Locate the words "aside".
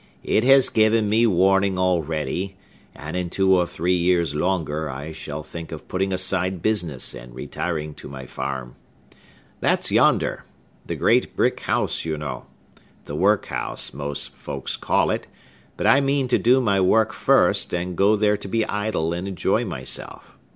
6.11-6.63